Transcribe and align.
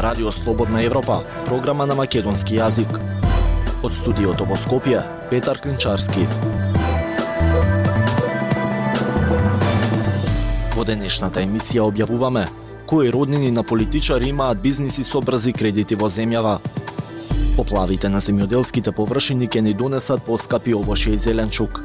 Радио 0.00 0.32
Слободна 0.32 0.82
Европа, 0.82 1.20
програма 1.44 1.84
на 1.86 1.92
македонски 1.94 2.54
јазик. 2.56 2.88
Од 3.84 3.92
студиото 3.92 4.46
во 4.48 4.56
Скопје, 4.56 5.02
Петар 5.28 5.60
Клинчарски. 5.60 6.24
Во 10.72 10.86
денешната 10.88 11.44
емисија 11.44 11.84
објавуваме 11.84 12.46
кои 12.88 13.12
роднини 13.12 13.50
на 13.52 13.60
политичари 13.62 14.32
имаат 14.32 14.62
бизниси 14.64 15.04
со 15.04 15.20
брзи 15.20 15.52
кредити 15.52 16.00
во 16.00 16.08
земјава. 16.08 16.56
Поплавите 17.60 18.08
на 18.08 18.24
земјоделските 18.24 18.96
површини 18.96 19.52
ќе 19.52 19.60
ни 19.60 19.76
донесат 19.76 20.24
поскапи 20.24 20.72
овошје 20.80 21.12
и 21.12 21.18
зеленчук. 21.18 21.76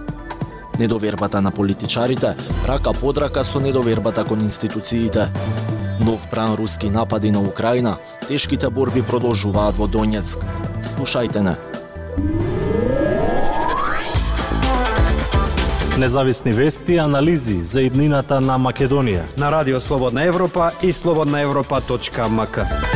Недовербата 0.79 1.41
на 1.41 1.52
политичарите 1.52 2.35
рака 2.63 2.95
под 2.95 3.18
рака 3.18 3.43
со 3.43 3.59
недовербата 3.59 4.23
кон 4.23 4.48
институциите. 4.48 5.27
Нов 5.99 6.30
пран 6.30 6.55
руски 6.55 6.90
напади 6.90 7.31
на 7.31 7.41
Украина, 7.41 7.98
тешките 8.27 8.70
борби 8.70 9.02
продолжуваат 9.02 9.76
во 9.76 9.88
Донецк. 9.88 10.40
Слушајте 10.81 11.40
не. 11.40 11.55
Независни 15.98 16.54
вести 16.54 16.94
и 16.94 16.98
анализи 16.98 17.63
за 17.63 17.81
иднината 17.81 18.41
на 18.41 18.59
Македонија. 18.59 19.23
На 19.38 19.52
Радио 19.52 19.80
Слободна 19.80 20.23
Европа 20.23 20.71
и 20.84 20.94
слободнаевропа.мк. 20.94 22.95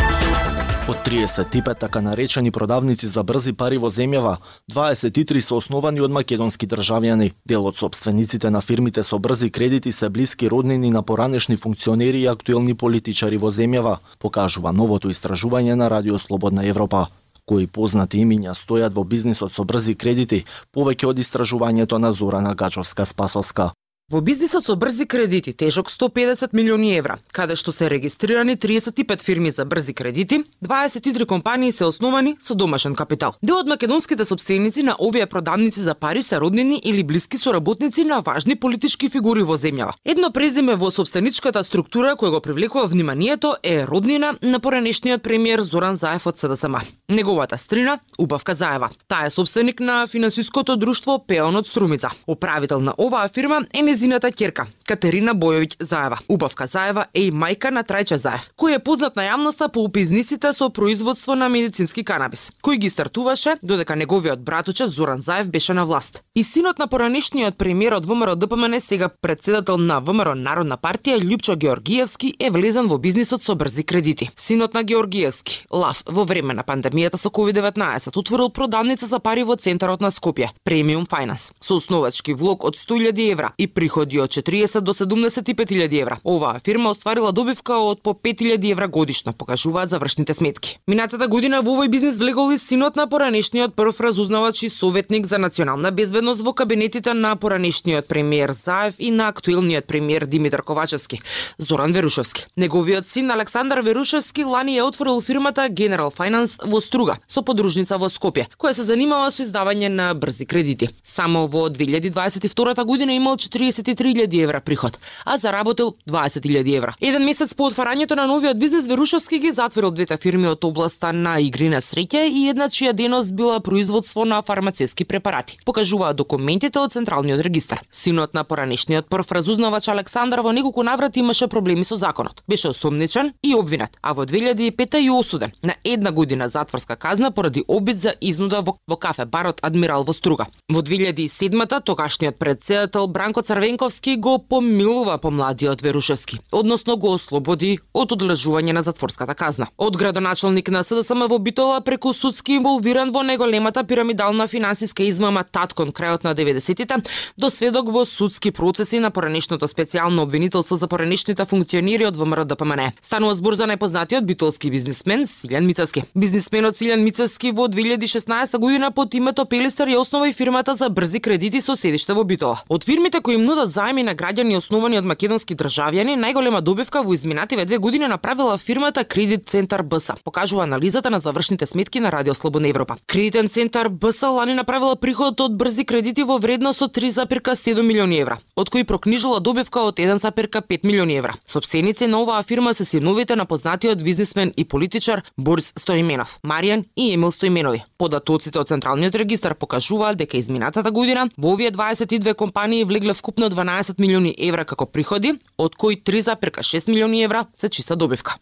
Од 0.90 0.98
35 1.06 1.80
така 1.80 2.02
наречени 2.02 2.52
продавници 2.52 3.08
за 3.08 3.24
брзи 3.24 3.52
пари 3.54 3.78
во 3.78 3.92
земјава, 3.94 4.38
23 4.74 5.40
се 5.40 5.54
основани 5.54 6.02
од 6.02 6.10
македонски 6.10 6.66
државјани. 6.66 7.28
Дел 7.46 7.68
од 7.70 7.78
собствениците 7.78 8.50
на 8.50 8.62
фирмите 8.62 9.04
со 9.04 9.20
брзи 9.20 9.52
кредити 9.54 9.92
се 9.92 10.10
блиски 10.10 10.50
роднини 10.50 10.90
на 10.90 11.04
поранешни 11.04 11.56
функционери 11.56 12.22
и 12.22 12.28
актуелни 12.28 12.74
политичари 12.74 13.38
во 13.38 13.54
земјава, 13.54 14.00
покажува 14.18 14.74
новото 14.74 15.14
истражување 15.14 15.76
на 15.76 15.90
Радио 15.94 16.18
Слободна 16.18 16.66
Европа 16.66 17.06
кои 17.50 17.66
познати 17.66 18.22
имиња 18.22 18.54
стојат 18.54 18.94
во 18.94 19.04
бизнисот 19.04 19.54
со 19.54 19.64
брзи 19.66 19.96
кредити, 19.98 20.44
повеќе 20.76 21.10
од 21.10 21.20
истражувањето 21.24 21.98
на 21.98 22.12
Зорана 22.14 22.54
Гачовска-Спасовска. 22.54 23.72
Во 24.10 24.22
бизнисот 24.22 24.66
со 24.66 24.76
брзи 24.76 25.06
кредити, 25.06 25.52
тежок 25.54 25.92
150 25.92 26.50
милиони 26.58 26.96
евра, 26.98 27.20
каде 27.30 27.54
што 27.54 27.70
се 27.70 27.92
регистрирани 27.94 28.56
35 28.58 29.22
фирми 29.22 29.52
за 29.54 29.66
брзи 29.70 29.94
кредити, 29.94 30.40
23 30.66 31.28
компании 31.30 31.72
се 31.72 31.86
основани 31.86 32.36
со 32.42 32.56
домашен 32.56 32.96
капитал. 32.96 33.36
Дел 33.44 33.60
од 33.60 33.68
македонските 33.70 34.26
собственици 34.26 34.82
на 34.82 34.96
овие 35.00 35.28
продавници 35.28 35.80
за 35.80 35.94
пари 35.94 36.24
се 36.24 36.40
роднини 36.40 36.82
или 36.84 37.04
блиски 37.04 37.38
соработници 37.38 38.04
на 38.04 38.22
важни 38.22 38.56
политички 38.56 39.10
фигури 39.10 39.44
во 39.44 39.58
земјава. 39.58 39.94
Едно 40.06 40.32
презиме 40.32 40.74
во 40.76 40.90
собственичката 40.90 41.64
структура 41.64 42.16
кој 42.18 42.34
го 42.34 42.42
привлекува 42.42 42.88
вниманието 42.88 43.54
е 43.64 43.86
роднина 43.86 44.34
на 44.42 44.60
поранешниот 44.60 45.22
премиер 45.22 45.62
Зоран 45.62 45.96
Заев 45.96 46.26
од 46.26 46.38
СДСМ. 46.38 46.82
Неговата 47.10 47.58
стрина 47.58 48.00
Убавка 48.18 48.56
Заева. 48.56 48.90
Таа 49.08 49.28
е 49.28 49.30
собственик 49.30 49.80
на 49.80 50.08
финансиското 50.08 50.78
друштво 50.78 51.22
Пеон 51.28 51.56
од 51.56 51.68
Струмица. 51.68 52.10
Управител 52.28 52.82
на 52.82 52.94
оваа 52.98 53.30
фирма 53.30 53.62
е 53.74 53.99
незината 53.99 54.31
ќерка, 54.31 54.67
Катерина 54.90 55.36
Бојовиќ 55.38 55.76
Заева. 55.80 56.18
Убавка 56.28 56.66
Заева 56.68 57.06
е 57.14 57.28
и 57.28 57.32
мајка 57.32 57.70
на 57.70 57.84
Трајче 57.86 58.18
Заев, 58.18 58.48
кој 58.58 58.80
е 58.80 58.82
познат 58.82 59.16
на 59.20 59.28
јавноста 59.28 59.68
по 59.70 59.84
бизнисите 59.88 60.50
со 60.54 60.70
производство 60.74 61.36
на 61.38 61.46
медицински 61.50 62.02
канабис, 62.04 62.48
кој 62.66 62.80
ги 62.82 62.90
стартуваше 62.90 63.60
додека 63.62 63.96
неговиот 63.96 64.42
братучет 64.42 64.90
Зоран 64.90 65.22
Заев 65.22 65.52
беше 65.54 65.74
на 65.74 65.86
власт. 65.86 66.24
И 66.36 66.44
синот 66.44 66.80
на 66.80 66.88
поранешниот 66.88 67.58
премиер 67.58 67.94
од 67.94 68.06
ВМРО 68.06 68.36
ДПМН, 68.36 68.80
сега 68.80 69.10
председател 69.10 69.78
на 69.78 70.00
ВМРО 70.00 70.34
Народна 70.36 70.78
партија 70.78 71.20
Љупчо 71.22 71.56
Георгиевски 71.56 72.34
е 72.40 72.50
влезен 72.50 72.88
во 72.88 72.98
бизнисот 72.98 73.44
со 73.44 73.56
брзи 73.56 73.84
кредити. 73.84 74.30
Синот 74.36 74.74
на 74.74 74.84
Георгиевски, 74.84 75.66
Лав, 75.70 76.02
во 76.08 76.26
време 76.26 76.54
на 76.54 76.64
пандемијата 76.64 77.18
со 77.22 77.30
COVID-19, 77.30 78.18
отворил 78.18 78.50
продавница 78.50 79.06
за 79.06 79.20
пари 79.20 79.44
во 79.44 79.56
центарот 79.56 80.02
на 80.02 80.10
Скопје, 80.10 80.50
Премиум 80.64 81.06
Finance, 81.06 81.54
со 81.60 81.78
основачки 81.78 82.34
влог 82.34 82.64
од 82.66 82.74
100.000 82.74 83.32
евра 83.32 83.54
и 83.58 83.68
приходи 83.68 84.18
од 84.18 84.32
40 84.32 84.79
до 84.82 84.94
75.000 84.94 86.02
евра. 86.02 86.20
Оваа 86.24 86.60
фирма 86.66 86.90
остварила 86.90 87.32
добивка 87.32 87.74
од 87.74 88.02
по 88.02 88.14
5.000 88.14 88.72
евра 88.72 88.88
годишно, 88.88 89.34
покажуваат 89.34 89.90
завршните 89.90 90.34
сметки. 90.34 90.80
Минатата 90.88 91.28
година 91.28 91.62
во 91.62 91.76
овој 91.76 91.90
бизнис 91.90 92.20
влегол 92.20 92.52
и 92.52 92.58
синот 92.58 92.96
на 92.96 93.08
поранешниот 93.08 93.76
прв 93.76 94.02
разузнавач 94.02 94.64
и 94.64 94.70
советник 94.70 95.26
за 95.26 95.38
национална 95.38 95.92
безбедност 95.92 96.42
во 96.42 96.54
кабинетите 96.54 97.14
на 97.14 97.36
поранешниот 97.36 98.08
премиер 98.08 98.52
Заев 98.52 98.96
и 99.00 99.12
на 99.12 99.28
актуелниот 99.28 99.86
премиер 99.86 100.26
Димитар 100.26 100.62
Ковачевски, 100.64 101.22
Зоран 101.58 101.92
Верушевски. 101.92 102.46
Неговиот 102.58 103.08
син 103.08 103.32
Александар 103.32 103.82
Верушевски 103.82 104.44
лани 104.44 104.78
ја 104.78 104.88
отворил 104.88 105.22
фирмата 105.22 105.70
General 105.70 106.14
Finance 106.16 106.60
во 106.66 106.82
Струга, 106.82 107.18
со 107.28 107.42
подружница 107.42 107.98
во 107.98 108.10
Скопје, 108.10 108.48
која 108.60 108.74
се 108.74 108.84
занимава 108.84 109.32
со 109.32 109.44
издавање 109.44 109.90
на 109.90 110.14
брзи 110.14 110.46
кредити. 110.46 110.90
Само 111.04 111.48
во 111.48 111.68
2022 111.70 112.86
година 112.86 113.16
имал 113.16 113.36
43.000 113.36 114.44
евра 114.44 114.62
приход, 114.70 115.00
а 115.26 115.38
заработил 115.38 115.96
20.000 116.10 116.78
евра. 116.78 116.94
Еден 117.02 117.26
месец 117.26 117.56
по 117.58 117.66
отварањето 117.70 118.16
на 118.16 118.28
новиот 118.30 118.60
бизнес 118.60 118.88
Верушевски 118.88 119.40
ги 119.40 119.52
затворил 119.52 119.90
двете 119.92 120.18
фирми 120.18 120.48
од 120.48 120.64
областа 120.64 121.10
на 121.14 121.40
игри 121.42 121.72
на 121.74 121.82
среќа 121.82 122.22
и 122.30 122.44
една 122.52 122.68
чија 122.70 122.94
деност 122.94 123.34
била 123.34 123.60
производство 123.60 124.26
на 124.26 124.42
фармацевски 124.46 125.06
препарати. 125.06 125.58
Покажуваат 125.66 126.18
документите 126.22 126.80
од 126.80 126.94
Централниот 126.94 127.42
регистар. 127.42 127.82
Синот 127.90 128.34
на 128.38 128.44
поранешниот 128.44 129.10
прв 129.10 129.32
разузнавач 129.32 129.88
Александар 129.90 130.44
во 130.46 130.54
неколку 130.54 130.84
наврати 130.84 131.20
имаше 131.20 131.48
проблеми 131.48 131.86
со 131.86 131.98
законот. 131.98 132.44
Беше 132.48 132.70
осумничен 132.70 133.34
и 133.44 133.56
обвинет, 133.56 133.98
а 134.02 134.14
во 134.14 134.26
2005 134.26 135.02
и 135.02 135.10
осуден 135.10 135.52
на 135.64 135.76
една 135.84 136.12
година 136.12 136.50
затворска 136.50 136.96
казна 136.96 137.32
поради 137.32 137.64
обид 137.68 138.00
за 138.00 138.14
изнуда 138.22 138.62
во, 138.62 138.78
во 138.88 138.98
кафе 138.98 139.26
барот 139.26 139.60
Адмирал 139.64 140.04
во 140.04 140.14
Струга. 140.14 140.46
Во 140.70 140.82
2007 140.82 141.82
тогашниот 141.82 142.38
председател 142.38 143.08
Бранко 143.08 143.42
Црвенковски 143.42 144.16
го 144.16 144.38
помилува 144.60 145.18
помладиот 145.18 145.82
Верушевски, 145.82 146.40
односно 146.52 146.98
го 146.98 147.14
ослободи 147.16 147.78
од 147.96 148.12
одлежување 148.12 148.74
на 148.76 148.82
затворската 148.84 149.32
казна. 149.36 149.70
Од 149.80 149.96
градоначалник 149.96 150.68
на 150.68 150.82
СДСМ 150.84 151.30
во 151.32 151.38
Битола 151.40 151.80
преку 151.82 152.12
судски 152.14 152.58
инволвиран 152.60 153.14
во 153.16 153.24
неголемата 153.24 153.86
пирамидална 153.88 154.48
финансиска 154.52 155.04
измама 155.08 155.46
Таткон 155.48 155.94
крајот 155.96 156.26
на 156.28 156.34
90-тите, 156.36 157.00
до 157.38 157.50
сведок 157.50 157.88
во 157.88 158.04
судски 158.06 158.52
процеси 158.52 159.00
на 159.00 159.12
поранешното 159.12 159.68
специјално 159.68 160.28
обвинителство 160.28 160.76
за 160.76 160.88
поранешните 160.92 161.46
функционери 161.46 162.10
од 162.10 162.20
ВМРО 162.20 162.44
ДПМН. 162.44 162.92
Станува 163.02 163.40
збор 163.40 163.56
за 163.56 163.70
најпознатиот 163.72 164.28
битолски 164.28 164.72
бизнисмен 164.72 165.24
Силјан 165.24 165.64
Мицевски. 165.64 166.04
Бизнисменот 166.16 166.76
Силјан 166.76 167.00
Мицевски 167.00 167.54
во 167.56 167.70
2016 167.72 168.58
година 168.60 168.92
под 168.92 169.14
името 169.14 169.46
Пелистер 169.46 169.88
ја 169.88 170.04
основа 170.04 170.28
и 170.28 170.34
фирмата 170.34 170.76
за 170.76 170.90
брзи 170.90 171.24
кредити 171.24 171.62
со 171.62 171.80
седиште 171.80 172.14
во 172.14 172.28
Битола. 172.28 172.60
Од 172.68 172.84
фирмите 172.84 173.22
кои 173.22 173.40
им 173.40 173.48
нудат 173.48 173.72
заеми 173.72 174.04
на 174.04 174.16
граѓани 174.40 174.58
основани 174.58 174.98
од 174.98 175.06
македонски 175.06 175.56
државјани, 175.56 176.16
најголема 176.16 176.62
добивка 176.64 177.02
во 177.04 177.14
изминативе 177.14 177.66
две 177.66 177.78
години 177.78 178.08
направила 178.08 178.58
фирмата 178.58 179.04
Кредит 179.04 179.50
Центар 179.50 179.84
БС, 179.84 180.14
покажува 180.24 180.64
анализата 180.64 181.10
на 181.10 181.20
завршните 181.20 181.66
сметки 181.66 182.00
на 182.00 182.12
Радио 182.12 182.34
Слободна 182.34 182.70
Европа. 182.70 182.96
Кредитен 183.08 183.50
центар 183.50 183.90
БС 183.90 184.22
лани 184.22 184.54
направила 184.54 184.96
приход 184.96 185.40
од 185.42 185.58
брзи 185.58 185.86
кредити 185.86 186.24
во 186.24 186.38
вредност 186.38 186.82
од 186.82 186.96
3,7 186.96 187.82
милиони 187.82 188.20
евра, 188.20 188.38
од 188.56 188.70
кои 188.70 188.84
прокнижила 188.84 189.40
добивка 189.40 189.82
од 189.82 190.00
1,5 190.00 190.80
милиони 190.84 191.18
евра. 191.18 191.36
Собственици 191.46 192.08
на 192.08 192.22
оваа 192.22 192.44
фирма 192.44 192.74
се 192.74 192.86
синовите 192.86 193.36
на 193.36 193.46
познатиот 193.46 194.04
бизнисмен 194.04 194.54
и 194.58 194.64
политичар 194.64 195.24
Борис 195.38 195.74
Стоименов, 195.76 196.40
Маријан 196.46 196.86
и 196.96 197.14
Емил 197.14 197.32
Стоименови. 197.32 197.84
Податоците 197.98 198.60
од 198.60 198.68
Централниот 198.68 199.16
регистар 199.16 199.56
покажуваат 199.56 200.18
дека 200.18 200.38
изминатата 200.38 200.92
година 200.92 201.30
во 201.38 201.54
овие 201.54 201.72
22 201.72 202.34
компании 202.34 202.84
влегле 202.84 203.14
вкупно 203.14 203.50
12 203.50 204.00
милиони 204.00 204.29
евра 204.38 204.66
како 204.66 204.86
приходи, 204.86 205.34
од 205.58 205.76
кои 205.76 206.02
3,6 206.02 206.90
милиони 206.90 207.24
евра 207.24 207.46
се 207.56 207.70
чиста 207.70 207.96
добивка. 207.96 208.38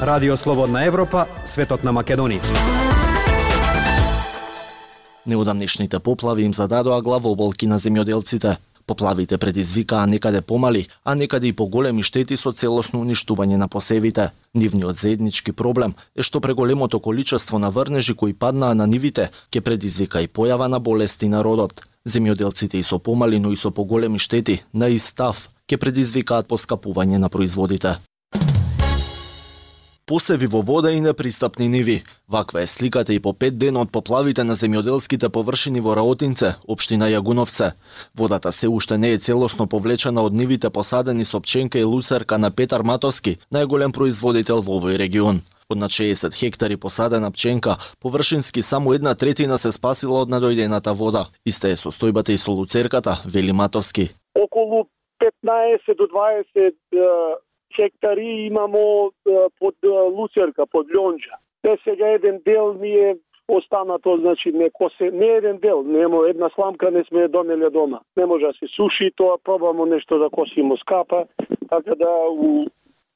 Радио 0.00 0.36
Слободна 0.36 0.84
Европа, 0.84 1.26
светот 1.44 1.84
на 1.84 1.92
Македонија. 1.92 2.42
Неудамнешните 5.26 5.98
поплави 5.98 6.44
им 6.44 6.54
зададоа 6.54 7.00
главоболки 7.02 7.66
на 7.66 7.78
земјоделците. 7.78 8.56
Поплавите 8.86 9.38
предизвикаа 9.38 10.06
некаде 10.06 10.40
помали, 10.40 10.88
а 11.04 11.14
некаде 11.14 11.48
и 11.48 11.52
поголеми 11.52 12.02
штети 12.02 12.36
со 12.36 12.52
целосно 12.52 13.00
уништување 13.00 13.56
на 13.56 13.68
посевите. 13.68 14.30
Нивниот 14.54 15.00
заеднички 15.00 15.52
проблем 15.52 15.94
е 16.16 16.22
што 16.22 16.40
преголемото 16.40 17.00
количество 17.00 17.58
на 17.58 17.70
врнежи 17.70 18.14
кои 18.14 18.34
паднаа 18.34 18.74
на 18.74 18.86
нивите 18.86 19.30
ќе 19.50 19.60
предизвика 19.60 20.20
и 20.20 20.28
појава 20.28 20.68
на 20.68 20.80
болести 20.80 21.28
на 21.28 21.40
родот. 21.44 21.86
Земјоделците 22.04 22.78
и 22.78 22.82
со 22.82 22.98
помали, 22.98 23.38
но 23.38 23.52
и 23.52 23.56
со 23.56 23.70
поголеми 23.70 24.18
штети 24.18 24.62
на 24.72 24.88
истав 24.92 25.48
ќе 25.64 25.80
предизвикаат 25.80 26.48
поскапување 26.48 27.18
на 27.18 27.30
производите. 27.32 27.96
Посеви 30.06 30.46
во 30.46 30.60
вода 30.60 30.92
и 30.92 31.00
непристапни 31.00 31.68
ниви. 31.68 32.02
Ваква 32.28 32.62
е 32.62 32.66
сликата 32.66 33.14
и 33.14 33.20
по 33.20 33.32
пет 33.32 33.58
дена 33.58 33.80
од 33.80 33.90
поплавите 33.90 34.44
на 34.44 34.52
земјоделските 34.52 35.30
површини 35.32 35.80
во 35.80 35.94
Раотинце, 35.96 36.56
општина 36.68 37.08
Јагуновце. 37.08 37.72
Водата 38.14 38.52
се 38.52 38.68
уште 38.68 38.98
не 38.98 39.12
е 39.12 39.18
целосно 39.18 39.66
повлечена 39.66 40.20
од 40.20 40.36
нивите 40.36 40.68
посадени 40.70 41.24
со 41.24 41.40
пченка 41.40 41.78
и 41.78 41.84
луцерка 41.84 42.38
на 42.38 42.50
Петар 42.50 42.82
Матовски, 42.82 43.38
најголем 43.48 43.96
производител 43.96 44.60
во 44.60 44.76
овој 44.76 44.98
регион. 45.00 45.40
Од 45.72 45.78
на 45.78 45.88
60 45.88 46.36
хектари 46.36 46.76
посадена 46.76 47.30
пченка, 47.32 47.78
површински 48.00 48.62
само 48.62 48.92
една 48.92 49.14
третина 49.14 49.56
се 49.58 49.72
спасила 49.72 50.20
од 50.20 50.28
надојдената 50.28 50.92
вода. 50.92 51.30
Иста 51.46 51.72
е 51.72 51.80
состојбата 51.80 52.28
и 52.28 52.36
со 52.36 52.52
луцерката, 52.52 53.22
вели 53.24 53.52
Матовски. 53.52 54.10
околу 54.34 54.84
15 55.20 55.96
до 55.96 56.04
20 56.12 56.74
е, 57.78 57.82
хектари 57.82 58.26
имамо 58.26 59.12
под 59.58 59.74
луцерка, 60.16 60.66
под 60.66 60.86
лјонџа. 60.86 61.38
Те 61.62 61.76
сега 61.84 62.08
еден 62.08 62.40
дел 62.44 62.74
ми 62.74 62.90
е 62.90 63.16
останато, 63.48 64.16
значи 64.16 64.52
не 64.52 64.70
косе, 64.70 65.10
не 65.10 65.26
еден 65.26 65.58
дел, 65.58 65.82
нема 65.82 66.28
една 66.28 66.50
сламка 66.54 66.90
не 66.90 67.04
сме 67.04 67.28
донеле 67.28 67.70
дома. 67.70 68.00
Не 68.16 68.26
може 68.26 68.44
да 68.46 68.52
се 68.52 68.66
суши 68.76 69.10
тоа, 69.16 69.38
пробамо 69.44 69.86
нешто 69.86 70.18
да 70.18 70.30
косимо 70.30 70.76
скапа, 70.76 71.26
така 71.70 71.94
да 71.94 72.10
у, 72.30 72.66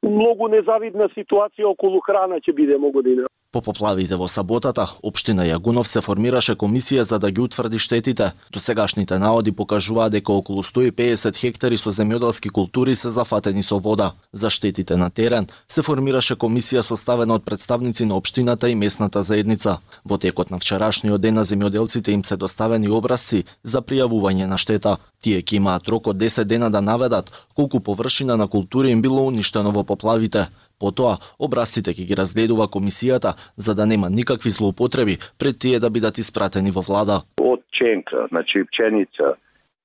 у 0.02 0.10
многу 0.10 0.48
незавидна 0.48 1.08
ситуација 1.08 1.64
околу 1.64 2.00
храна 2.00 2.40
ќе 2.40 2.54
бидеме 2.54 2.90
година. 2.92 3.26
По 3.50 3.62
поплавите 3.62 4.16
во 4.20 4.26
саботата, 4.28 4.84
Обштина 5.00 5.46
Јагунов 5.48 5.88
се 5.88 6.02
формираше 6.04 6.52
комисија 6.52 7.06
за 7.08 7.18
да 7.18 7.30
ги 7.30 7.40
утврди 7.40 7.78
штетите. 7.80 8.32
Досегашните 8.52 9.16
наоди 9.18 9.52
покажуваа 9.52 10.10
дека 10.12 10.32
околу 10.32 10.60
150 10.62 11.36
хектари 11.36 11.78
со 11.80 11.88
земјоделски 11.88 12.52
култури 12.52 12.94
се 12.94 13.08
зафатени 13.08 13.62
со 13.62 13.78
вода. 13.78 14.12
За 14.32 14.50
штетите 14.50 14.96
на 14.96 15.08
терен 15.08 15.48
се 15.66 15.82
формираше 15.82 16.36
комисија 16.36 16.84
составена 16.84 17.40
од 17.40 17.44
представници 17.48 18.04
на 18.04 18.20
Обштината 18.20 18.68
и 18.68 18.74
местната 18.74 19.22
заедница. 19.22 19.78
Во 20.04 20.18
текот 20.18 20.50
на 20.50 20.58
вчерашниот 20.58 21.20
ден 21.20 21.40
на 21.40 21.44
земјоделците 21.44 22.12
им 22.12 22.24
се 22.24 22.36
доставени 22.36 22.92
образци 22.92 23.44
за 23.64 23.80
пријавување 23.80 24.44
на 24.44 24.58
штета. 24.58 24.98
Тие 25.24 25.40
ќе 25.40 25.56
имаат 25.56 25.88
рок 25.88 26.06
од 26.06 26.20
10 26.20 26.44
дена 26.44 26.68
да 26.70 26.84
наведат 26.84 27.32
колку 27.56 27.80
површина 27.80 28.36
на 28.36 28.46
култури 28.46 28.90
им 28.90 29.00
било 29.02 29.24
уништено 29.26 29.72
во 29.72 29.84
поплавите. 29.84 30.48
Потоа, 30.78 31.18
образците 31.38 31.90
ќе 31.90 32.06
ги 32.06 32.14
разгледува 32.14 32.68
комисијата 32.68 33.34
за 33.56 33.74
да 33.74 33.86
нема 33.86 34.10
никакви 34.10 34.50
злоупотреби 34.50 35.18
пред 35.38 35.58
тие 35.58 35.80
да 35.80 35.90
бидат 35.90 36.18
испратени 36.18 36.70
во 36.70 36.80
влада. 36.80 37.22
од 37.40 37.60
ченка, 37.72 38.26
значи 38.28 38.64
пченица, 38.64 39.34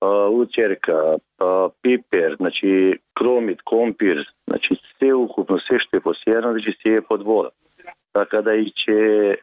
а, 0.01 0.05
луцерка, 0.05 1.17
пипер, 1.81 2.35
значи 2.39 2.99
кромит, 3.15 3.61
компир, 3.61 4.25
значи 4.47 4.75
се 4.99 5.13
укупно 5.13 5.59
се 5.59 5.79
што 5.79 5.97
е 5.97 6.05
посејано, 6.05 6.51
значи 6.51 6.75
се 6.81 6.95
е 6.99 7.01
под 7.01 7.23
вода. 7.23 7.49
Така 8.13 8.41
да 8.41 8.55
и 8.55 8.71
че 8.71 9.37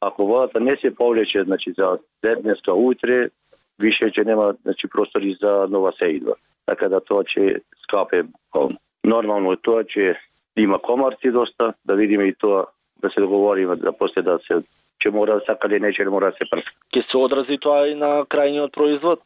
ако 0.00 0.26
водата 0.26 0.60
не 0.60 0.76
се 0.76 0.94
повлече, 0.94 1.44
значи 1.44 1.74
за 1.78 1.98
днеска 2.42 2.74
утре, 2.74 3.30
више 3.78 4.10
ќе 4.10 4.24
нема 4.26 4.54
значи 4.62 4.88
простори 4.88 5.36
за 5.42 5.66
нова 5.70 5.92
сеидба. 5.98 6.34
Така 6.66 6.88
да 6.88 7.00
тоа 7.00 7.24
ќе 7.24 7.60
скапе 7.82 8.22
буквално. 8.22 8.78
Нормално 9.04 9.52
е 9.52 9.62
тоа 9.62 9.84
че 9.84 10.16
има 10.56 10.78
комарци 10.78 11.30
доста, 11.30 11.74
да 11.84 11.94
видиме 11.94 12.24
и 12.24 12.34
тоа 12.34 12.66
да 13.02 13.10
се 13.10 13.20
договориме 13.20 13.76
да 13.76 13.92
после 13.92 14.22
да 14.22 14.38
се 14.46 14.62
ќе 15.02 15.10
мора 15.10 15.40
да 15.40 15.42
сакале 15.46 15.80
нече 15.80 16.04
мора 16.04 16.30
да 16.30 16.36
се 16.38 16.50
прска. 16.50 16.70
Ќе 16.94 17.02
се 17.10 17.18
одрази 17.18 17.58
тоа 17.58 17.88
и 17.88 17.94
на 17.94 18.22
крајниот 18.24 18.72
производ. 18.72 19.20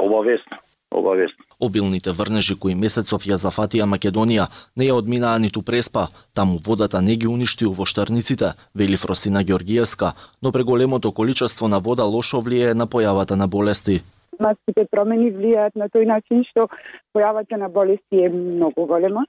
Обавесно, 0.00 0.58
обавесно. 0.90 1.44
Обилните 1.60 2.10
врнежи 2.10 2.56
кои 2.58 2.74
месецов 2.74 3.26
ја 3.28 3.36
зафатија 3.38 3.86
Македонија 3.86 4.48
не 4.76 4.88
ја 4.88 4.96
одминаа 4.98 5.38
ниту 5.38 5.62
преспа, 5.62 6.08
таму 6.34 6.58
водата 6.66 7.02
не 7.02 7.16
ги 7.16 7.28
уништи 7.28 7.66
овоштарниците, 7.66 8.54
вели 8.74 8.96
Фросина 8.96 9.44
Георгиевска, 9.44 10.12
но 10.42 10.52
преголемото 10.52 11.12
количество 11.12 11.68
на 11.68 11.78
вода 11.78 12.04
лошо 12.04 12.40
влијае 12.40 12.74
на 12.74 12.86
појавата 12.86 13.36
на 13.36 13.46
болести. 13.46 14.00
климатските 14.40 14.86
промени 14.90 15.30
влијаат 15.32 15.76
на 15.76 15.88
тој 15.92 16.06
начин 16.06 16.44
што 16.48 16.68
појавата 17.14 17.56
на 17.60 17.68
болести 17.68 18.24
е 18.24 18.28
многу 18.28 18.86
голема. 18.86 19.24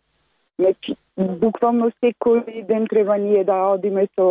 Значи, 0.60 0.96
буквално 1.18 1.92
секој 2.04 2.66
ден 2.68 2.88
треба 2.90 3.18
ние 3.18 3.44
да 3.44 3.74
одиме 3.74 4.08
со 4.16 4.26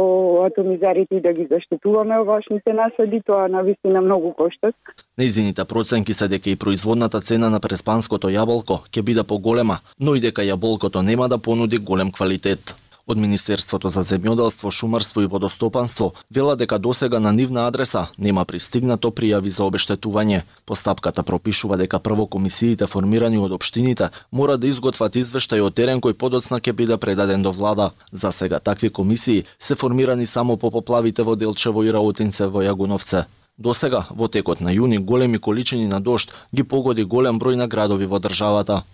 атомизарите 0.46 1.16
и 1.16 1.20
да 1.20 1.32
ги 1.32 1.46
заштитуваме 1.50 2.20
овошните 2.20 2.72
насади, 2.72 3.22
тоа 3.26 3.48
на 3.48 3.62
вистина 3.62 4.00
многу 4.00 4.32
кошта. 4.32 4.72
Неизините 5.18 5.64
проценки 5.64 6.14
се 6.14 6.28
дека 6.28 6.50
и 6.50 6.56
производната 6.56 7.20
цена 7.20 7.50
на 7.50 7.60
преспанското 7.60 8.28
јаболко 8.28 8.84
ќе 8.90 9.02
биде 9.02 9.24
поголема, 9.24 9.80
но 10.00 10.14
и 10.14 10.20
дека 10.20 10.42
јаболкото 10.42 11.02
нема 11.02 11.28
да 11.28 11.38
понуди 11.38 11.78
голем 11.78 12.12
квалитет. 12.12 12.76
Од 13.10 13.18
Министерството 13.18 13.90
за 13.90 14.04
земјоделство, 14.06 14.70
шумарство 14.70 15.22
и 15.22 15.26
водостопанство 15.26 16.12
вела 16.30 16.54
дека 16.56 16.78
досега 16.78 17.18
на 17.18 17.32
нивна 17.32 17.64
адреса 17.66 18.04
нема 18.18 18.44
пристигнато 18.44 19.10
пријави 19.10 19.50
за 19.50 19.64
обештетување. 19.66 20.44
Постапката 20.64 21.24
пропишува 21.26 21.76
дека 21.80 21.98
прво 21.98 22.28
комисиите 22.30 22.86
формирани 22.86 23.40
од 23.42 23.56
општините 23.56 24.10
мора 24.30 24.56
да 24.62 24.70
изготват 24.70 25.18
извештај 25.18 25.66
од 25.66 25.74
терен 25.74 25.98
кој 25.98 26.14
подоцна 26.14 26.60
ќе 26.60 26.72
биде 26.72 27.00
предаден 27.02 27.42
до 27.42 27.50
влада. 27.50 27.90
За 28.12 28.30
сега 28.30 28.60
такви 28.60 28.90
комисии 28.90 29.44
се 29.58 29.74
формирани 29.74 30.26
само 30.26 30.56
по 30.56 30.70
поплавите 30.70 31.26
во 31.26 31.34
Делчево 31.34 31.82
и 31.82 31.90
Раутинце 31.90 32.46
во 32.46 32.62
Јагуновце. 32.62 33.24
До 33.58 33.74
сега, 33.74 34.06
во 34.10 34.28
текот 34.28 34.60
на 34.60 34.70
јуни, 34.70 35.02
големи 35.02 35.38
количини 35.38 35.88
на 35.88 36.00
дошт 36.00 36.30
ги 36.54 36.62
погоди 36.62 37.04
голем 37.04 37.40
број 37.40 37.56
на 37.56 37.66
градови 37.66 38.06
во 38.06 38.20
државата. 38.20 38.84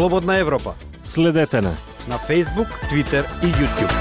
Слободна 0.00 0.36
Европа 0.36 0.74
Следете 1.04 1.60
не. 1.60 1.72
на 2.08 2.18
Facebook, 2.18 2.68
Twitter 2.88 3.24
и 3.42 3.46
YouTube. 3.46 3.92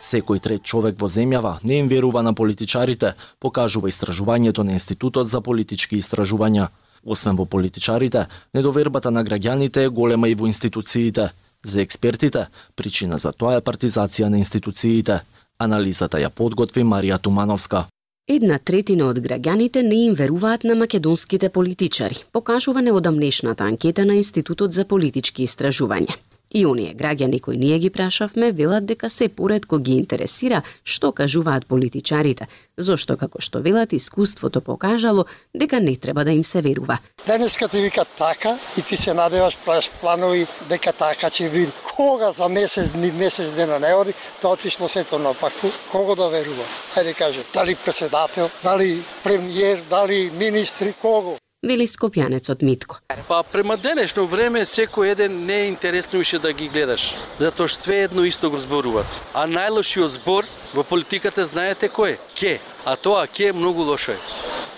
Секој 0.00 0.40
трет 0.40 0.62
човек 0.64 0.96
во 0.96 1.08
земјава 1.12 1.58
не 1.62 1.76
им 1.78 1.88
верува 1.88 2.22
на 2.22 2.32
политичарите, 2.32 3.12
покажува 3.38 3.88
истражувањето 3.88 4.64
на 4.64 4.72
Институтот 4.72 5.28
за 5.28 5.40
политички 5.40 6.00
истражувања. 6.00 6.68
Освен 7.04 7.36
во 7.36 7.44
политичарите, 7.44 8.26
недовербата 8.54 9.10
на 9.10 9.24
граѓаните 9.24 9.84
е 9.84 9.88
голема 9.88 10.28
и 10.28 10.34
во 10.34 10.46
институциите. 10.46 11.32
За 11.64 11.82
експертите, 11.82 12.46
причина 12.76 13.18
за 13.18 13.32
тоа 13.32 13.58
е 13.60 13.60
партизација 13.60 14.32
на 14.32 14.38
институциите. 14.38 15.20
Анализата 15.58 16.16
ја 16.16 16.32
подготви 16.32 16.80
Марија 16.80 17.20
Тумановска. 17.20 17.84
Една 18.26 18.56
третина 18.58 19.06
од 19.06 19.20
граѓаните 19.22 19.84
не 19.86 20.00
им 20.08 20.14
веруваат 20.18 20.64
на 20.66 20.74
македонските 20.74 21.46
политичари, 21.48 22.16
покажува 22.34 22.82
неодамнешната 22.82 23.62
анкета 23.64 24.04
на 24.04 24.16
Институтот 24.18 24.72
за 24.74 24.84
политички 24.84 25.46
истражувања. 25.46 26.16
И 26.54 26.66
оние 26.66 26.94
граѓани 26.94 27.40
кои 27.40 27.56
ние 27.56 27.78
ги 27.78 27.90
прашавме 27.90 28.52
велат 28.52 28.86
дека 28.86 29.10
се 29.10 29.28
поредко 29.28 29.78
ги 29.78 29.92
интересира 29.92 30.62
што 30.84 31.12
кажуваат 31.12 31.66
политичарите, 31.66 32.46
зошто 32.78 33.16
како 33.16 33.40
што 33.40 33.60
велат 33.64 33.92
искуството 33.92 34.60
покажало 34.60 35.26
дека 35.54 35.80
не 35.80 35.96
треба 35.96 36.24
да 36.24 36.32
им 36.32 36.44
се 36.44 36.60
верува. 36.60 36.98
Денеска 37.26 37.68
ти 37.68 37.80
вика 37.80 38.04
така 38.18 38.58
и 38.78 38.82
ти 38.82 38.96
се 38.96 39.14
надеваш, 39.14 39.58
правиш 39.64 39.90
планови 40.00 40.46
дека 40.68 40.92
така 40.92 41.26
ќе 41.26 41.50
биде. 41.50 41.72
Кога 41.96 42.32
за 42.32 42.48
месец 42.48 42.94
ни 42.94 43.10
месец 43.12 43.54
дена 43.56 43.78
не 43.80 43.94
оди, 43.94 44.14
тоа 44.40 44.52
отишло 44.52 44.88
сето 44.88 45.18
напаку. 45.18 45.72
Кого 45.90 46.14
да 46.14 46.28
верува? 46.28 46.64
Хајде 46.94 47.14
каже, 47.14 47.42
дали 47.54 47.74
председател, 47.74 48.50
дали 48.64 49.02
премиер, 49.24 49.82
дали 49.90 50.30
министри, 50.38 50.94
кого? 51.02 51.36
Вели 51.66 51.86
скопјанецот 51.90 52.62
Митко. 52.62 53.00
Па 53.26 53.40
према 53.42 53.74
денешно 53.76 54.22
време 54.30 54.60
секој 54.62 55.16
еден 55.16 55.40
не 55.46 55.56
е 55.64 55.68
интересно 55.72 56.20
више 56.22 56.38
да 56.38 56.52
ги 56.54 56.68
гледаш, 56.70 57.08
затоа 57.40 57.66
што 57.66 57.82
све 57.82 57.96
едно 58.06 58.22
исто 58.22 58.52
го 58.54 58.60
зборуваат. 58.62 59.10
А 59.34 59.48
најлошиот 59.50 60.14
збор 60.14 60.46
во 60.70 60.84
политиката 60.86 61.42
знаете 61.42 61.90
кој 61.90 62.14
е? 62.14 62.18
Ке. 62.38 62.54
А 62.86 62.94
тоа 62.94 63.26
ке 63.26 63.50
е 63.50 63.52
многу 63.52 63.82
лошо 63.82 64.14
е. 64.14 64.18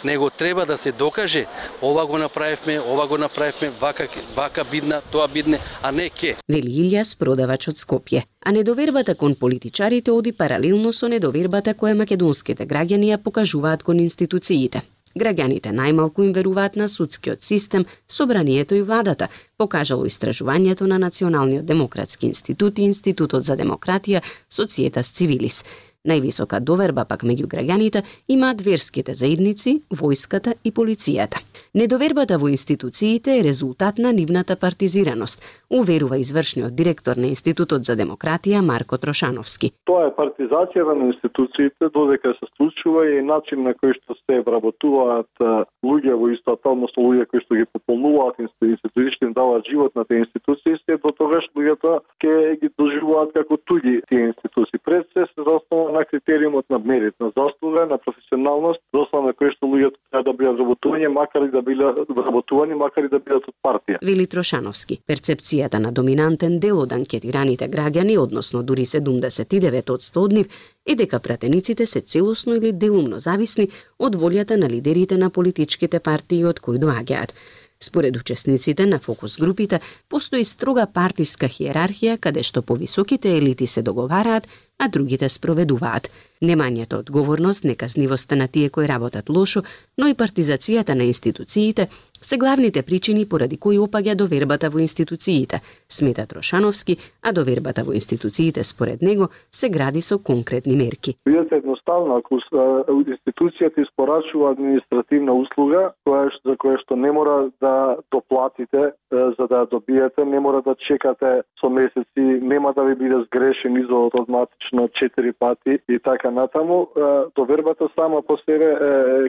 Него 0.04 0.30
треба 0.30 0.64
да 0.66 0.76
се 0.76 0.92
докаже, 0.92 1.47
ова 1.83 2.07
го 2.07 2.18
направивме, 2.18 2.80
ова 2.80 3.07
го 3.07 3.18
направивме, 3.18 3.71
вака 3.80 4.09
вака 4.37 4.64
бидна, 4.64 5.02
тоа 5.12 5.28
бидне, 5.28 5.59
а 5.83 5.92
не 5.92 6.09
ке. 6.09 6.37
Вели 6.49 6.73
Илјас, 6.73 7.18
продавач 7.18 7.68
од 7.68 7.76
Скопје. 7.76 8.25
А 8.40 8.52
недовербата 8.52 9.14
кон 9.14 9.35
политичарите 9.35 10.11
оди 10.11 10.33
паралелно 10.33 10.92
со 10.92 11.09
недовербата 11.09 11.75
која 11.75 11.99
македонските 12.00 12.64
граѓани 12.64 13.12
ја 13.12 13.18
покажуваат 13.21 13.83
кон 13.83 14.00
институциите. 14.00 14.83
Граѓаните 15.17 15.73
најмалку 15.73 16.25
им 16.25 16.33
веруваат 16.33 16.77
на 16.77 16.88
судскиот 16.88 17.43
систем, 17.43 17.87
собранието 18.09 18.75
и 18.75 18.83
владата, 18.83 19.29
покажало 19.57 20.07
истражувањето 20.07 20.87
на 20.87 20.99
Националниот 20.99 21.67
демократски 21.67 22.27
институт 22.27 22.79
и 22.79 22.83
Институтот 22.83 23.45
за 23.45 23.57
демократија, 23.57 24.23
Социетас 24.50 25.12
Цивилис. 25.12 25.65
Највисока 26.09 26.61
доверба 26.61 27.05
пак 27.05 27.25
меѓу 27.29 27.47
граѓаните 27.53 28.03
имаат 28.33 28.62
верските 28.65 29.15
заедници, 29.15 29.83
војската 29.93 30.55
и 30.65 30.73
полицијата. 30.73 31.43
Недовербата 31.75 32.38
во 32.41 32.49
институциите 32.49 33.38
е 33.38 33.43
резултат 33.45 33.99
на 33.99 34.12
нивната 34.12 34.57
партизираност, 34.57 35.45
уверува 35.71 36.19
извршниот 36.19 36.75
директор 36.75 37.17
на 37.17 37.29
Институтот 37.29 37.85
за 37.85 37.97
демократија 37.97 38.62
Марко 38.65 38.99
Трошановски. 38.99 39.71
Тоа 39.85 40.09
е 40.09 40.15
партизација 40.17 40.87
на 40.88 41.11
институциите, 41.12 41.91
додека 41.93 42.33
се 42.38 42.49
случува 42.57 43.05
и 43.11 43.23
начин 43.23 43.69
на 43.69 43.75
кој 43.77 43.93
што 44.00 44.17
се 44.25 44.41
вработуваат 44.47 45.45
луѓе 45.85 46.17
во 46.17 46.33
истата, 46.33 46.73
односно 46.73 47.05
луѓе 47.05 47.29
кои 47.29 47.45
што 47.45 47.61
ги 47.61 47.69
пополнуваат 47.77 48.41
институциите, 48.41 49.12
што 49.17 49.29
им 49.29 49.37
даваат 49.37 49.69
живот 49.69 49.95
на 49.95 50.05
тие 50.09 50.25
институции, 50.25 50.81
се 50.88 50.97
до 50.97 51.12
тогаш 51.12 51.45
луѓето 51.53 52.00
ќе 52.25 52.57
ги 52.62 52.73
доживуваат 52.81 53.37
како 53.37 53.61
туѓи 53.69 54.00
тие 54.09 54.33
институции. 54.33 54.81
Пред 54.85 55.07
се 55.12 55.29
се 55.29 55.43
заснова 55.45 55.98
на 55.99 56.05
критериумот 56.05 56.64
на 56.71 56.78
мерит, 56.78 57.14
на 57.21 57.33
заслуга, 57.37 57.87
на 57.87 57.99
професионалност, 57.99 58.81
да 58.93 58.99
доста 58.99 59.21
на 59.23 59.33
кој 59.33 59.52
што 59.57 59.67
луѓето 59.67 59.99
треба 60.11 60.25
да 60.31 60.33
бидат 60.38 60.61
работување, 60.62 61.09
макар 61.12 61.47
и 61.47 61.50
да 61.50 61.62
бидат 61.62 61.99
работување, 62.09 62.78
макар 62.78 63.05
и 63.05 63.12
да 63.12 63.19
бидат 63.19 63.49
од 63.50 63.57
партија. 63.67 64.00
Вели 64.02 64.26
Трошановски. 64.26 65.00
Перцепцијата 65.09 65.78
на 65.83 65.93
доминантен 65.93 66.59
дел 66.61 66.83
од 66.85 66.93
анкетираните 66.93 67.69
граѓани, 67.69 68.19
односно 68.19 68.62
дури 68.62 68.87
79% 68.87 70.25
од 70.25 70.37
нив, 70.38 70.59
е 70.87 70.97
дека 70.97 71.21
пратениците 71.21 71.87
се 71.87 72.00
целосно 72.00 72.57
или 72.57 72.73
делумно 72.73 73.19
зависни 73.19 73.69
од 73.99 74.17
волјата 74.17 74.57
на 74.57 74.69
лидерите 74.69 75.17
на 75.17 75.31
политичките 75.31 76.00
партии 76.00 76.45
од 76.45 76.61
кои 76.61 76.78
доаѓаат. 76.78 77.35
Според 77.81 78.17
учесниците 78.17 78.87
на 78.87 78.99
фокус 78.99 79.37
групите, 79.38 79.81
постои 80.09 80.45
строга 80.45 80.87
партиска 80.90 81.47
хиерархија 81.47 82.17
каде 82.19 82.43
што 82.43 82.62
повисоките 82.62 83.37
елити 83.37 83.67
се 83.67 83.83
договараат, 83.87 84.49
а 84.78 84.88
другите 84.88 85.28
спроведуваат. 85.28 86.11
Немањето 86.42 86.99
одговорност, 86.99 87.64
неказнивоста 87.64 88.37
на 88.37 88.49
тие 88.49 88.70
кои 88.70 88.88
работат 88.88 89.28
лошо, 89.28 89.62
но 89.99 90.06
и 90.06 90.14
партизацијата 90.14 90.94
на 90.94 91.04
институциите 91.04 91.88
се 92.20 92.37
главните 92.38 92.82
причини 92.82 93.28
поради 93.28 93.56
кои 93.56 93.78
опаѓа 93.78 94.14
довербата 94.14 94.70
во 94.70 94.78
институциите, 94.78 95.61
смета 95.88 96.26
Трошановски, 96.26 96.97
а 97.23 97.32
довербата 97.32 97.82
во 97.85 97.92
институциите 97.92 98.64
според 98.64 99.02
него 99.02 99.28
се 99.50 99.68
гради 99.68 100.00
со 100.00 100.18
конкретни 100.18 100.76
мерки. 100.76 101.14
Видете 101.26 101.56
едноставно, 101.56 102.16
ако 102.16 102.38
институцијата 102.38 103.82
испорачува 103.82 104.52
административна 104.52 105.35
услуга, 105.35 105.92
која 106.06 106.30
за 106.44 106.54
која 106.54 106.78
што 106.82 106.97
не 106.97 107.12
мора 107.12 107.50
да 107.61 107.97
доплатите 108.12 108.92
за 109.11 109.44
да 109.50 109.64
ја 109.64 109.70
добиете, 109.70 110.25
не 110.25 110.40
мора 110.40 110.62
да 110.62 110.75
чекате 110.75 111.42
со 111.61 111.70
месеци, 111.70 112.23
нема 112.42 112.73
да 112.73 112.82
ви 112.82 112.94
биде 112.94 113.23
сгрешен 113.26 113.76
изводот 113.76 114.28
автоматично 114.68 114.88
4 114.88 115.32
пати 115.38 115.78
и 115.88 115.98
така 116.04 116.30
натаму, 116.30 116.88
довербата 117.37 117.88
сама 117.94 118.22
по 118.22 118.37
себе 118.37 118.64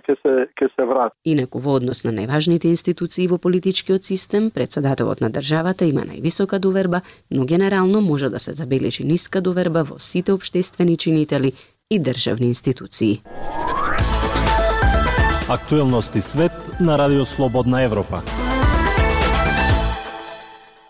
ќе 0.08 0.16
се 0.22 0.48
ќе 0.56 0.70
се 0.76 0.86
врати. 0.86 1.16
Инаку 1.26 1.60
во 1.60 1.76
однос 1.76 2.04
на 2.04 2.12
најважните 2.12 2.66
институции 2.66 3.28
во 3.28 3.38
политичкиот 3.38 4.04
систем, 4.04 4.52
председателот 4.52 5.22
на 5.22 5.30
државата 5.30 5.86
има 5.86 6.02
највисока 6.02 6.60
доверба, 6.60 7.02
но 7.32 7.46
генерално 7.46 8.02
може 8.02 8.30
да 8.30 8.40
се 8.40 8.54
забележи 8.54 9.04
ниска 9.04 9.42
доверба 9.42 9.84
во 9.84 10.00
сите 10.00 10.32
обштествени 10.32 10.98
чинители 10.98 11.54
и 11.90 12.00
државни 12.00 12.48
институции. 12.48 13.22
Актуелности 15.50 16.22
свет 16.22 16.52
на 16.80 16.98
Радио 16.98 17.26
Слободна 17.26 17.82
Европа. 17.84 18.22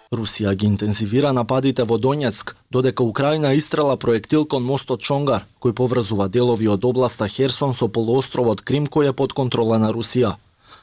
Русија 0.09 0.55
ги 0.57 0.65
интензивира 0.65 1.29
нападите 1.37 1.83
во 1.85 1.99
Донецк, 2.01 2.55
додека 2.71 3.03
Украина 3.03 3.51
истрела 3.53 3.95
проектил 3.95 4.45
кон 4.45 4.63
мостот 4.65 5.03
Чонгар, 5.05 5.43
кој 5.61 5.75
поврзува 5.77 6.25
делови 6.33 6.67
од 6.67 6.85
областа 6.89 7.27
Херсон 7.29 7.75
со 7.77 7.87
полуостровот 7.87 8.63
Крим 8.65 8.87
кој 8.87 9.11
е 9.11 9.13
под 9.13 9.37
контрола 9.37 9.77
на 9.77 9.91
Русија. 9.93 10.31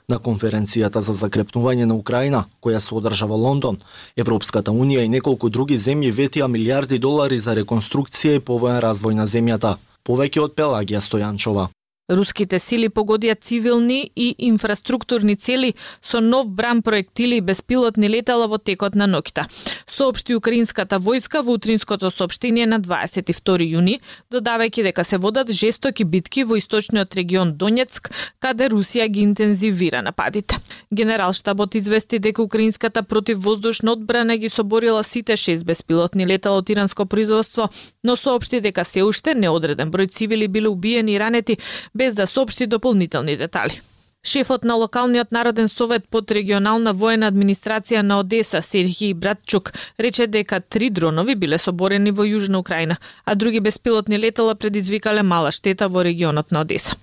На 0.07 0.21
конференцијата 0.23 1.03
за 1.03 1.15
закрепнување 1.19 1.91
на 1.91 1.97
Украина, 1.99 2.45
која 2.63 2.79
се 2.79 2.95
одржа 2.95 3.27
во 3.27 3.35
Лондон, 3.35 3.81
Европската 4.15 4.71
Унија 4.71 5.03
и 5.03 5.11
неколку 5.11 5.51
други 5.51 5.75
земји 5.75 6.13
ветија 6.15 6.47
милиарди 6.47 6.99
долари 6.99 7.39
за 7.39 7.59
реконструкција 7.59 8.37
и 8.37 8.45
повоен 8.51 8.79
развој 8.79 9.19
на 9.19 9.27
земјата. 9.27 9.75
Повеќе 10.07 10.45
од 10.47 10.55
Пелагија 10.55 11.03
Стојанчова. 11.03 11.67
Руските 12.07 12.61
сили 12.63 12.87
погодија 12.87 13.35
цивилни 13.35 14.13
и 14.15 14.29
инфраструктурни 14.47 15.35
цели 15.37 15.73
со 16.03 16.21
нов 16.21 16.47
бран 16.47 16.83
проектили 16.83 17.37
и 17.37 17.41
беспилотни 17.41 18.07
летала 18.09 18.47
во 18.47 18.59
текот 18.59 18.95
на 18.95 19.09
ноќта. 19.11 19.49
Соопшти 19.91 20.37
украинската 20.39 21.01
војска 21.03 21.43
во 21.43 21.57
утринското 21.59 22.13
соопштение 22.15 22.67
на 22.67 22.79
22 22.79 23.67
јуни, 23.67 23.99
додавајќи 24.31 24.85
дека 24.87 25.03
се 25.03 25.19
водат 25.19 25.51
жестоки 25.51 26.05
битки 26.05 26.45
во 26.45 26.61
источниот 26.61 27.17
регион 27.19 27.57
Донецк, 27.59 28.13
каде 28.39 28.71
Русија 28.71 29.09
ги 29.11 29.27
интензивира 29.27 30.03
нападите. 30.03 30.63
Генерал 30.93 31.33
штабот 31.33 31.75
извести 31.75 32.21
дека 32.21 32.43
украинската 32.43 33.03
противвоздушна 33.03 33.93
одбрана 33.93 34.37
ги 34.37 34.49
соборила 34.49 35.03
сите 35.03 35.37
шест 35.37 35.67
беспилотни 35.67 36.27
летала 36.27 36.63
од 36.63 36.71
иранско 36.71 37.07
производство, 37.07 37.69
но 38.05 38.17
соопшти 38.17 38.61
дека 38.61 38.85
се 38.85 39.03
уште 39.03 39.35
неодреден 39.35 39.91
број 39.91 40.07
цивили 40.07 40.47
биле 40.47 40.69
убиени 40.69 41.15
и 41.15 41.19
ранети 41.19 41.59
без 41.97 42.15
да 42.15 42.27
соопшти 42.27 42.67
дополнителни 42.67 43.37
детали. 43.37 43.81
Шефот 44.27 44.65
на 44.65 44.75
локалниот 44.75 45.31
народен 45.31 45.69
совет 45.69 46.09
под 46.11 46.33
регионална 46.35 46.93
воена 46.93 47.29
администрација 47.31 48.01
на 48.03 48.19
Одеса 48.19 48.59
Серхиј 48.59 49.15
Братчук 49.15 49.71
рече 49.99 50.27
дека 50.27 50.59
три 50.61 50.91
дронови 50.91 51.37
биле 51.39 51.59
соборени 51.63 52.11
во 52.11 52.27
Јужна 52.27 52.59
Украина, 52.59 52.97
а 53.25 53.35
други 53.37 53.61
беспилотни 53.61 54.19
летала 54.19 54.55
предизвикале 54.55 55.23
мала 55.23 55.53
штета 55.53 55.89
во 55.89 56.03
регионот 56.03 56.51
на 56.51 56.61
Одеса. 56.67 56.97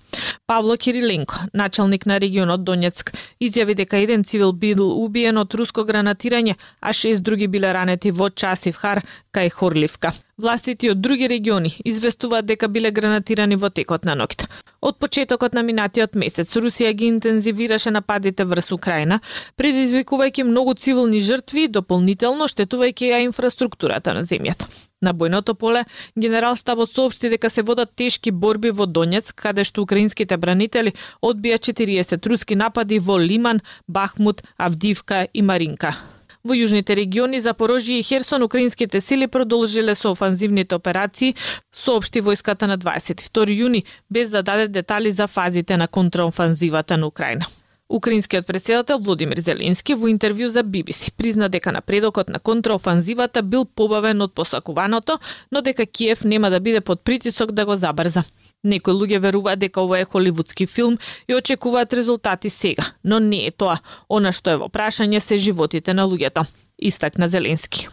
Павло 0.46 0.76
Кириленко, 0.76 1.48
началник 1.54 2.06
на 2.06 2.20
регионот 2.20 2.64
Донецк, 2.64 3.16
изјави 3.40 3.74
дека 3.74 4.04
еден 4.04 4.26
цивил 4.26 4.52
бил 4.52 4.84
убиен 4.84 5.38
од 5.38 5.56
руско 5.56 5.88
гранатирање, 5.88 6.58
а 6.82 6.92
шест 6.92 7.24
други 7.24 7.48
биле 7.48 7.72
ранети 7.72 8.12
во 8.12 8.30
Часивхар 8.30 9.00
кај 9.32 9.50
Хорливка. 9.50 10.12
Властите 10.38 10.90
од 10.92 10.98
други 10.98 11.28
региони 11.30 11.70
известуваат 11.86 12.46
дека 12.50 12.68
биле 12.68 12.90
гранатирани 12.92 13.56
во 13.56 13.70
текот 13.70 14.06
на 14.06 14.16
ноќта. 14.18 14.48
Од 14.82 14.96
почетокот 14.98 15.54
на 15.54 15.62
минатиот 15.62 16.16
месец 16.18 16.56
Русија 16.58 16.90
ги 16.98 17.06
интензивираше 17.14 17.92
нападите 17.94 18.46
врз 18.50 18.72
Украина, 18.74 19.20
предизвикувајќи 19.62 20.44
многу 20.48 20.74
цивилни 20.74 21.20
жртви 21.22 21.68
и 21.68 21.72
дополнително 21.76 22.48
штетувајќи 22.50 23.12
ја 23.12 23.20
инфраструктурата 23.28 24.16
на 24.18 24.24
земјата. 24.26 24.66
На 25.06 25.14
бојното 25.14 25.54
поле, 25.54 25.86
генерал 26.16 26.56
штабот 26.56 26.90
соопшти 26.90 27.30
дека 27.30 27.50
се 27.50 27.62
водат 27.62 27.94
тешки 27.96 28.32
борби 28.32 28.72
во 28.72 28.88
Донецк, 28.88 29.36
каде 29.36 29.64
што 29.64 29.86
украинските 29.86 30.38
бранители 30.38 30.96
одбија 31.22 31.62
40 31.62 32.26
руски 32.26 32.56
напади 32.56 33.00
во 33.00 33.20
Лиман, 33.22 33.62
Бахмут, 33.88 34.42
Авдивка 34.58 35.28
и 35.34 35.42
Маринка. 35.42 35.94
Во 36.44 36.56
јужните 36.60 36.96
региони 37.00 37.40
Запорожје 37.40 38.02
и 38.02 38.04
Херсон 38.04 38.44
украинските 38.44 39.00
сили 39.00 39.30
продолжиле 39.32 39.96
со 39.96 40.12
офанзивните 40.12 40.76
операции, 40.76 41.38
соопшти 41.72 42.20
војската 42.20 42.68
на 42.68 42.76
22 42.78 43.56
јуни, 43.62 43.86
без 44.10 44.30
да 44.30 44.44
даде 44.44 44.68
детали 44.68 45.12
за 45.12 45.28
фазите 45.28 45.78
на 45.78 45.88
контраофанзивата 45.88 46.98
на 46.98 47.08
Украина. 47.08 47.48
Украинскиот 47.90 48.46
председател 48.46 49.00
Владимир 49.00 49.40
Зеленски 49.40 49.94
во 49.94 50.08
интервју 50.08 50.48
за 50.48 50.64
BBC 50.64 51.12
призна 51.18 51.50
дека 51.50 51.72
напредокот 51.72 52.30
на 52.30 52.40
контраофанзивата 52.40 53.44
бил 53.44 53.66
побавен 53.66 54.22
од 54.22 54.34
посакуваното, 54.34 55.20
но 55.52 55.62
дека 55.62 55.86
Киев 55.86 56.24
нема 56.24 56.50
да 56.50 56.60
биде 56.60 56.82
под 56.82 57.04
притисок 57.04 57.52
да 57.52 57.66
го 57.66 57.76
забрза. 57.78 58.24
Некои 58.64 58.94
луѓе 58.94 59.20
веруваат 59.20 59.60
дека 59.60 59.82
ова 59.82 60.00
е 60.00 60.06
холивудски 60.06 60.68
филм 60.68 60.98
и 61.28 61.36
очекуваат 61.36 61.94
резултати 61.94 62.50
сега, 62.50 62.84
но 63.04 63.20
не 63.20 63.46
е 63.48 63.52
тоа. 63.52 63.80
Она 64.10 64.32
што 64.32 64.56
е 64.56 64.62
во 64.64 64.70
прашање 64.72 65.20
се 65.20 65.38
животите 65.38 65.94
на 65.94 66.08
луѓето, 66.08 66.48
истакна 66.80 67.28
Зеленски. 67.28 67.90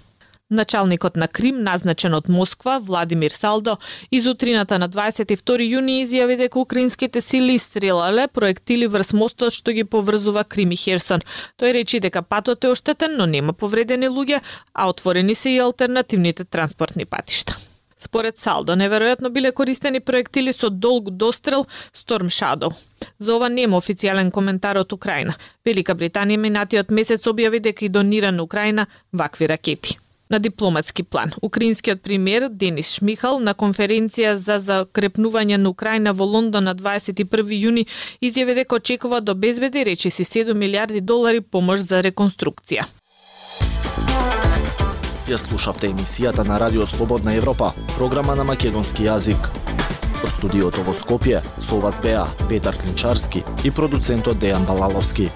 Началникот 0.50 1.16
на 1.16 1.28
Крим, 1.28 1.62
назначен 1.62 2.14
од 2.14 2.28
Москва, 2.28 2.78
Владимир 2.78 3.30
Салдо, 3.30 3.76
изутрината 4.11 4.78
на 4.83 4.88
22 4.88 5.62
јуни 5.62 6.00
изјави 6.02 6.37
дека 6.40 6.59
украинските 6.59 7.21
сили 7.21 7.54
стрелале 7.59 8.26
проектили 8.26 8.88
врз 8.90 9.12
мостот 9.14 9.54
што 9.54 9.71
ги 9.71 9.85
поврзува 9.85 10.42
Крим 10.42 10.75
и 10.75 10.76
Херсон. 10.76 11.23
Тој 11.54 11.73
речи 11.78 12.00
дека 12.02 12.23
патот 12.23 12.64
е 12.64 12.75
оштетен, 12.75 13.14
но 13.16 13.30
нема 13.30 13.52
повредени 13.52 14.11
луѓе, 14.11 14.42
а 14.75 14.88
отворени 14.90 15.35
се 15.35 15.54
и 15.54 15.59
алтернативните 15.59 16.45
транспортни 16.45 17.07
патишта. 17.07 17.54
Според 17.97 18.38
Салдо, 18.38 18.75
неверојатно 18.75 19.30
биле 19.30 19.52
користени 19.52 20.00
проектили 20.00 20.52
со 20.52 20.71
долг 20.71 21.11
дострел 21.11 21.66
Storm 21.95 22.26
Shadow. 22.26 22.75
За 23.19 23.37
ова 23.37 23.49
нема 23.49 23.78
официјален 23.78 24.33
коментар 24.35 24.83
од 24.83 24.92
Украина. 24.92 25.38
Велика 25.64 25.95
Британија 25.95 26.42
минатиот 26.42 26.90
месец 26.90 27.23
објави 27.26 27.61
дека 27.61 27.85
и 27.85 27.88
донира 27.88 28.33
на 28.33 28.42
Украина 28.42 28.87
вакви 29.12 29.47
ракети. 29.47 30.00
На 30.30 30.38
дипломатски 30.38 31.02
план, 31.02 31.32
украинскиот 31.42 32.02
премиер 32.02 32.49
Денис 32.49 32.92
Шмихал 32.94 33.40
на 33.42 33.50
конференција 33.50 34.37
за 34.38 34.60
закрепнување 34.62 35.56
на 35.58 35.72
Украина 35.75 36.12
во 36.14 36.25
Лондон 36.25 36.68
на 36.70 36.75
21 36.78 37.50
јуни 37.50 37.84
изјави 38.22 38.54
дека 38.54 38.78
очекува 38.78 39.18
да 39.20 39.34
до 39.34 39.34
безбеди 39.34 39.82
речиси 39.84 40.25
7 40.25 40.54
милиарди 40.54 41.00
долари 41.00 41.40
помош 41.40 41.80
за 41.80 41.99
реконструкција. 41.99 42.87
Ја 45.26 45.37
слушавте 45.37 45.90
емисијата 45.90 46.46
на 46.46 46.58
Радио 46.58 46.87
Слободна 46.87 47.34
Европа, 47.34 47.72
програма 47.99 48.37
на 48.37 48.44
македонски 48.44 49.10
јазик. 49.10 49.50
Од 50.22 50.30
студиото 50.30 50.87
во 50.87 50.94
Скопје, 50.94 51.42
со 51.58 51.82
вас 51.82 51.99
беа 51.99 52.28
Петар 52.49 52.78
Клинчарски 52.78 53.42
и 53.64 53.70
продуцентот 53.70 54.38
Дејан 54.38 54.66
Балаловски. 54.66 55.30